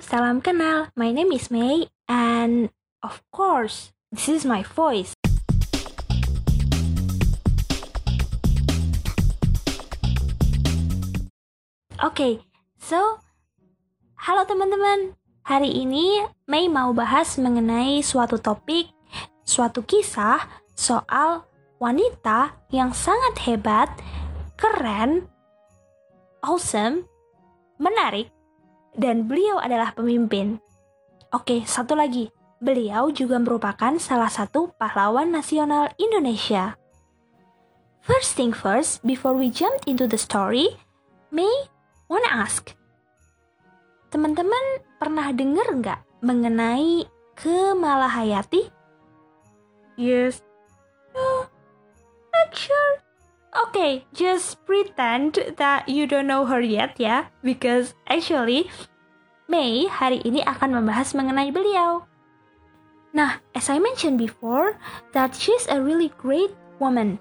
[0.00, 0.88] salam kenal.
[0.96, 2.72] My name is May, and
[3.04, 5.12] of course, this is my voice.
[12.00, 12.32] Oke, okay,
[12.80, 13.20] so
[14.16, 15.20] halo teman-teman.
[15.44, 18.88] Hari ini May mau bahas mengenai suatu topik,
[19.44, 21.44] suatu kisah soal
[21.76, 23.88] wanita yang sangat hebat,
[24.56, 25.28] keren,
[26.40, 27.04] awesome,
[27.76, 28.32] menarik,
[28.96, 30.58] dan beliau adalah pemimpin.
[31.30, 32.30] Oke, satu lagi.
[32.60, 36.76] Beliau juga merupakan salah satu pahlawan nasional Indonesia.
[38.04, 40.76] First thing first, before we jump into the story,
[41.30, 41.70] May
[42.10, 42.74] wanna ask,
[44.10, 47.06] teman-teman pernah dengar nggak mengenai
[47.38, 48.66] Kemalahayati?
[49.94, 50.42] Yes.
[51.14, 51.59] No, sure.
[53.70, 58.66] Okay, just pretend that you don't know her yet ya, because actually
[59.50, 62.06] May hari ini akan membahas mengenai beliau.
[63.10, 64.78] Nah, as I mentioned before,
[65.10, 67.18] that she's a really great woman.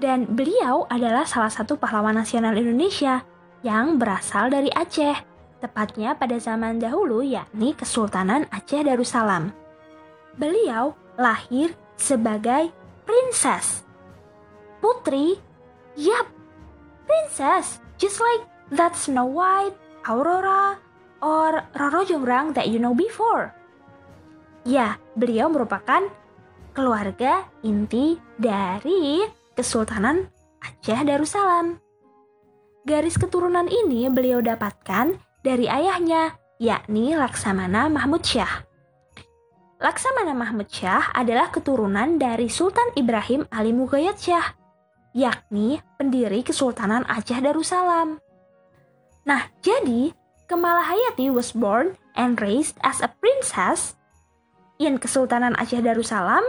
[0.00, 3.20] Dan beliau adalah salah satu pahlawan nasional Indonesia
[3.60, 5.20] yang berasal dari Aceh,
[5.60, 9.52] tepatnya pada zaman dahulu yakni Kesultanan Aceh Darussalam.
[10.40, 12.72] Beliau lahir sebagai
[13.04, 13.84] princess.
[14.80, 15.36] Putri,
[15.98, 16.30] yap,
[17.10, 19.74] princess, just like that Snow White,
[20.06, 20.78] Aurora,
[21.18, 23.50] or Roro Jonggrang that you know before.
[24.62, 26.06] Ya, beliau merupakan
[26.70, 29.26] keluarga inti dari
[29.58, 30.30] Kesultanan
[30.62, 31.82] Aceh Darussalam.
[32.86, 38.62] Garis keturunan ini beliau dapatkan dari ayahnya, yakni Laksamana Mahmud Syah.
[39.82, 44.46] Laksamana Mahmud Syah adalah keturunan dari Sultan Ibrahim Ali Mughayat Syah,
[45.16, 48.20] yakni pendiri Kesultanan Aceh Darussalam.
[49.28, 50.12] Nah, jadi
[50.48, 54.00] Kemalahayati was born and raised as a princess
[54.80, 56.40] in Kesultanan Aceh Darussalam,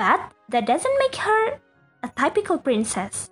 [0.00, 1.60] but that doesn't make her
[2.00, 3.28] a typical princess.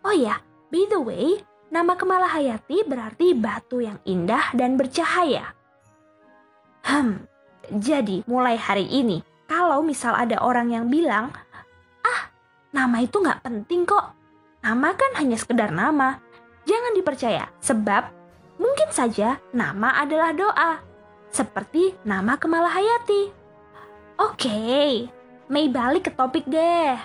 [0.00, 0.40] Oh ya,
[0.72, 5.52] by the way, nama Kemalahayati berarti batu yang indah dan bercahaya.
[6.88, 7.28] Hmm,
[7.68, 11.28] jadi mulai hari ini, kalau misal ada orang yang bilang,
[12.00, 12.20] ah,
[12.72, 14.16] nama itu nggak penting kok.
[14.62, 16.20] Nama kan hanya sekedar nama.
[16.68, 18.18] Jangan dipercaya, sebab
[18.58, 20.82] Mungkin saja nama adalah doa,
[21.30, 23.30] seperti nama Kemalahayati.
[24.18, 24.90] Oke, okay,
[25.46, 26.98] Mei balik ke topik deh.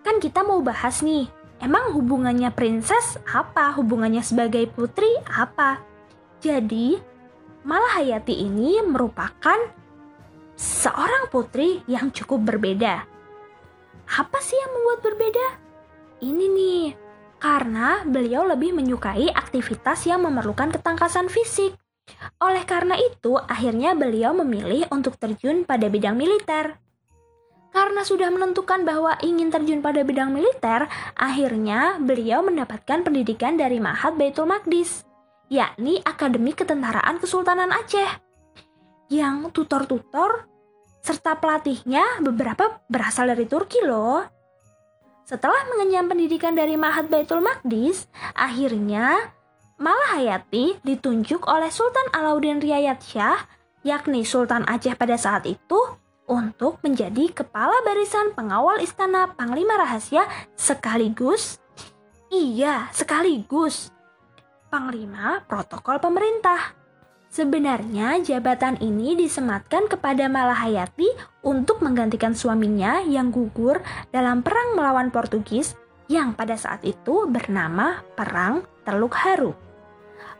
[0.00, 1.28] Kan kita mau bahas nih,
[1.60, 3.76] emang hubungannya princess apa?
[3.76, 5.84] Hubungannya sebagai putri apa?
[6.40, 6.96] Jadi,
[7.68, 9.60] Malahayati ini merupakan
[10.56, 13.04] seorang putri yang cukup berbeda.
[14.08, 15.46] Apa sih yang membuat berbeda?
[16.18, 16.84] Ini nih,
[17.38, 21.78] karena beliau lebih menyukai aktivitas yang memerlukan ketangkasan fisik.
[22.42, 26.74] Oleh karena itu, akhirnya beliau memilih untuk terjun pada bidang militer.
[27.70, 34.18] Karena sudah menentukan bahwa ingin terjun pada bidang militer, akhirnya beliau mendapatkan pendidikan dari Mahat
[34.18, 35.04] Baitul Maqdis,
[35.52, 38.08] yakni Akademi Ketentaraan Kesultanan Aceh.
[39.12, 40.48] Yang tutor-tutor
[40.98, 44.37] serta pelatihnya beberapa berasal dari Turki loh.
[45.28, 49.28] Setelah mengenyam pendidikan dari Mahat Baitul Maqdis, akhirnya
[49.76, 53.36] Malahayati ditunjuk oleh Sultan Alauddin Riayat Syah,
[53.84, 55.76] yakni Sultan Aceh pada saat itu,
[56.24, 60.24] untuk menjadi kepala barisan pengawal istana Panglima Rahasia
[60.56, 61.60] sekaligus,
[62.32, 63.92] iya sekaligus,
[64.72, 66.77] Panglima Protokol Pemerintah.
[67.28, 71.12] Sebenarnya jabatan ini disematkan kepada Malahayati
[71.44, 75.76] untuk menggantikan suaminya yang gugur dalam perang melawan Portugis
[76.08, 79.52] yang pada saat itu bernama Perang Teluk Haru.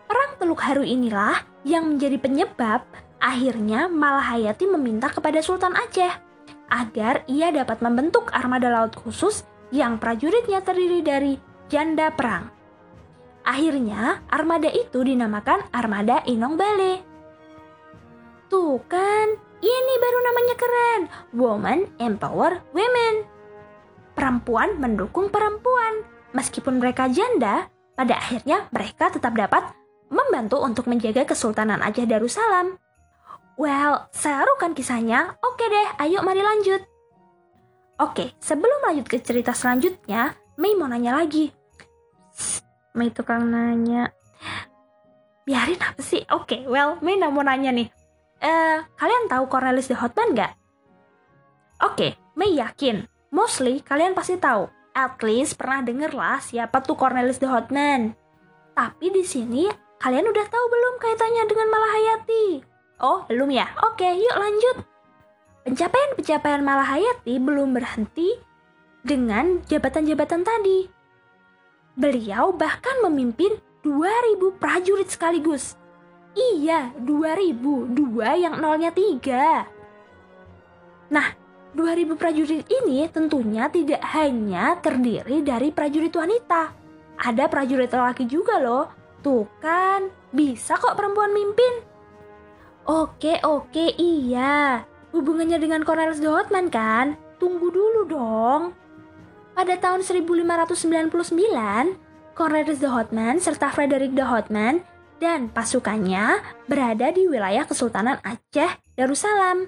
[0.09, 2.89] Perang Teluk Haru inilah yang menjadi penyebab
[3.21, 6.13] akhirnya Malahayati meminta kepada Sultan Aceh
[6.73, 11.33] agar ia dapat membentuk armada laut khusus yang prajuritnya terdiri dari
[11.69, 12.58] janda perang.
[13.49, 17.01] Akhirnya, armada itu dinamakan Armada Inong Bale.
[18.53, 19.29] Tuh kan,
[19.65, 21.03] ini baru namanya keren.
[21.33, 23.25] Woman Empower Women.
[24.13, 26.05] Perempuan mendukung perempuan.
[26.37, 29.65] Meskipun mereka janda, pada akhirnya mereka tetap dapat
[30.13, 32.77] membantu untuk menjaga Kesultanan Aceh Darussalam.
[33.57, 35.41] Well, seru kan kisahnya?
[35.41, 36.85] Oke deh, ayo mari lanjut.
[37.97, 41.51] Oke, sebelum lanjut ke cerita selanjutnya, Mei mau nanya lagi.
[42.99, 44.11] Mei tukang nanya.
[45.47, 46.27] Biarin apa sih?
[46.35, 47.87] Oke, okay, well, Mei mau nanya nih.
[48.43, 50.53] Eh, kalian tahu Cornelis the Hotman nggak?
[51.87, 53.07] Oke, okay, Mei yakin.
[53.31, 54.67] Mostly kalian pasti tahu.
[54.99, 58.19] At least pernah denger lah siapa tuh Cornelis the Hotman.
[58.75, 59.71] Tapi di sini
[60.03, 62.47] kalian udah tahu belum kaitannya dengan Malahayati?
[62.99, 63.71] Oh, belum ya?
[63.87, 64.77] Oke, yuk lanjut.
[65.63, 68.35] Pencapaian-pencapaian Malahayati belum berhenti
[69.07, 70.98] dengan jabatan-jabatan tadi.
[71.99, 75.75] Beliau bahkan memimpin 2000 prajurit sekaligus.
[76.39, 79.67] Iya, 2000, dua yang nolnya tiga.
[81.11, 81.35] Nah,
[81.75, 86.71] 2000 prajurit ini tentunya tidak hanya terdiri dari prajurit wanita.
[87.19, 88.95] Ada prajurit lelaki juga loh.
[89.19, 91.83] Tuh kan, bisa kok perempuan mimpin.
[92.87, 94.87] Oke, oke, iya.
[95.11, 97.19] Hubungannya dengan Cornelis de Houtman kan?
[97.43, 98.71] Tunggu dulu dong.
[99.59, 101.19] Pada tahun 1599,
[102.39, 104.87] Cornelis de Houtman serta Frederick de Houtman
[105.19, 106.39] dan pasukannya
[106.71, 109.67] berada di wilayah Kesultanan Aceh Darussalam.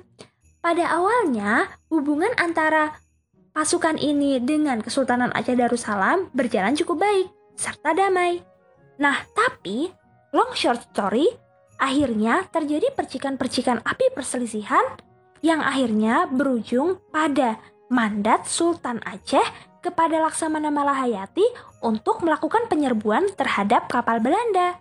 [0.63, 3.03] Pada awalnya, hubungan antara
[3.51, 7.27] pasukan ini dengan Kesultanan Aceh Darussalam berjalan cukup baik
[7.59, 8.39] serta damai.
[9.03, 9.91] Nah, tapi
[10.31, 11.27] long short story,
[11.83, 14.87] akhirnya terjadi percikan-percikan api perselisihan
[15.43, 17.59] yang akhirnya berujung pada
[17.91, 21.45] mandat Sultan Aceh kepada Laksamana Malahayati
[21.81, 24.77] untuk melakukan penyerbuan terhadap kapal Belanda.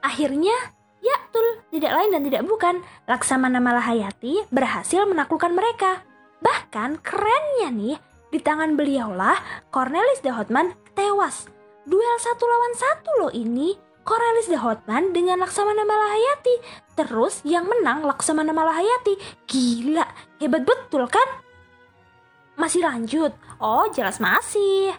[0.00, 0.54] Akhirnya,
[1.02, 2.74] ya betul, tidak lain dan tidak bukan,
[3.10, 6.06] Laksamana Malahayati berhasil menaklukkan mereka.
[6.40, 7.96] Bahkan kerennya nih,
[8.34, 9.38] di tangan beliaulah
[9.70, 11.46] Cornelis de Houtman tewas.
[11.84, 16.54] Duel satu lawan satu loh ini, Cornelis de Houtman dengan Laksamana Malahayati.
[16.94, 19.46] Terus yang menang Laksamana Malahayati.
[19.48, 20.04] Gila,
[20.42, 21.43] hebat betul kan?
[22.54, 23.34] Masih lanjut?
[23.58, 24.94] Oh, jelas masih.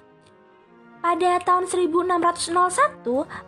[0.99, 2.49] Pada tahun 1601,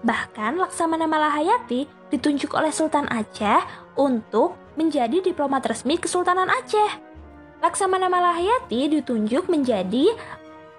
[0.06, 3.66] bahkan Laksamana Malahayati ditunjuk oleh Sultan Aceh
[3.98, 6.92] untuk menjadi diplomat resmi Kesultanan Aceh.
[7.60, 10.14] Laksamana Malahayati ditunjuk menjadi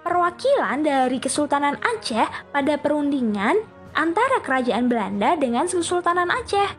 [0.07, 3.59] perwakilan dari Kesultanan Aceh pada perundingan
[3.91, 6.69] antara Kerajaan Belanda dengan Kesultanan Aceh.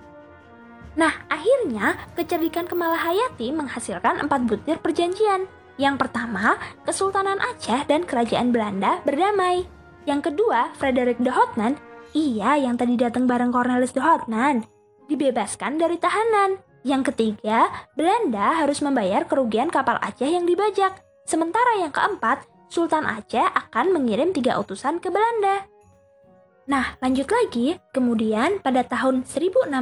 [0.96, 5.46] Nah, akhirnya kecerdikan Kemalahayati menghasilkan empat butir perjanjian
[5.76, 9.68] yang pertama, Kesultanan Aceh dan Kerajaan Belanda berdamai.
[10.08, 11.76] Yang kedua, Frederick de Houtman,
[12.16, 14.64] iya yang tadi datang bareng Cornelis de Houtman,
[15.06, 16.58] dibebaskan dari tahanan.
[16.80, 20.96] Yang ketiga, Belanda harus membayar kerugian kapal Aceh yang dibajak.
[21.28, 25.68] Sementara yang keempat, Sultan Aceh akan mengirim tiga utusan ke Belanda.
[26.70, 27.76] Nah, lanjut lagi.
[27.90, 29.74] Kemudian pada tahun 1602,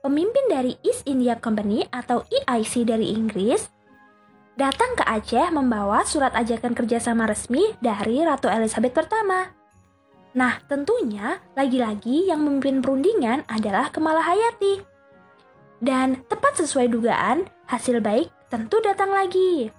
[0.00, 3.66] pemimpin dari East India Company atau EIC dari Inggris
[4.58, 9.54] datang ke Aceh membawa surat ajakan kerjasama resmi dari Ratu Elizabeth pertama.
[10.34, 14.82] Nah, tentunya lagi-lagi yang memimpin perundingan adalah Kemala Hayati.
[15.78, 19.70] Dan tepat sesuai dugaan, hasil baik tentu datang lagi.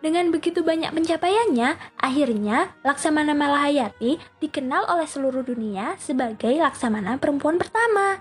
[0.00, 8.20] Dengan begitu banyak pencapaiannya, akhirnya Laksamana Malahayati dikenal oleh seluruh dunia sebagai Laksamana perempuan pertama.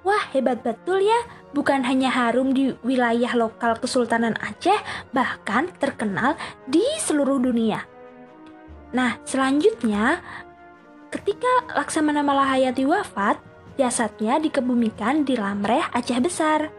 [0.00, 1.20] Wah, hebat betul ya.
[1.52, 4.80] Bukan hanya harum di wilayah lokal Kesultanan Aceh,
[5.12, 7.84] bahkan terkenal di seluruh dunia.
[8.96, 10.24] Nah, selanjutnya,
[11.12, 13.36] ketika Laksamana Malahayati wafat,
[13.76, 16.72] jasadnya dikebumikan di Lamreh, Aceh Besar.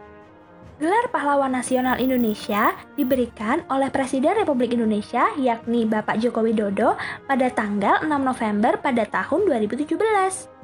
[0.81, 6.97] Gelar Pahlawan Nasional Indonesia diberikan oleh Presiden Republik Indonesia yakni Bapak Joko Widodo
[7.29, 10.60] pada tanggal 6 November pada tahun 2017.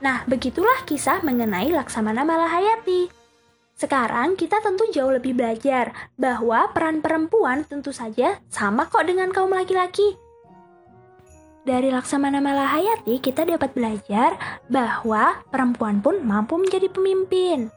[0.00, 3.12] Nah, begitulah kisah mengenai Laksamana Malahayati.
[3.76, 9.52] Sekarang kita tentu jauh lebih belajar bahwa peran perempuan tentu saja sama kok dengan kaum
[9.52, 10.16] laki-laki.
[11.64, 14.36] Dari Laksamana Malahayati kita dapat belajar
[14.72, 17.68] bahwa perempuan pun mampu menjadi pemimpin.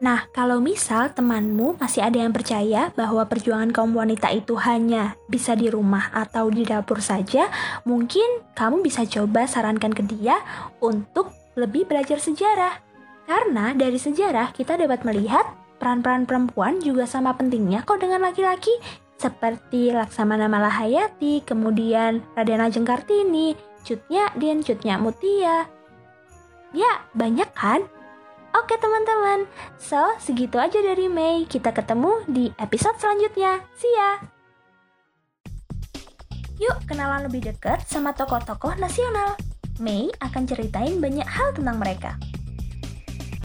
[0.00, 5.52] Nah, kalau misal temanmu masih ada yang percaya bahwa perjuangan kaum wanita itu hanya bisa
[5.52, 7.52] di rumah atau di dapur saja,
[7.84, 10.40] mungkin kamu bisa coba sarankan ke dia
[10.80, 12.80] untuk lebih belajar sejarah.
[13.28, 15.44] Karena dari sejarah kita dapat melihat
[15.76, 18.72] peran-peran perempuan juga sama pentingnya kok dengan laki-laki,
[19.20, 23.52] seperti Laksamana Malahayati, kemudian Raden Ajeng Kartini,
[23.84, 25.68] Cutnya Din, Cutnya Mutia.
[26.72, 27.84] Ya, banyak kan?
[28.50, 29.46] Oke teman-teman,
[29.78, 31.46] so segitu aja dari Mei.
[31.46, 33.62] Kita ketemu di episode selanjutnya.
[33.78, 34.18] See ya!
[36.58, 39.38] Yuk kenalan lebih dekat sama tokoh-tokoh nasional.
[39.78, 42.18] Mei akan ceritain banyak hal tentang mereka.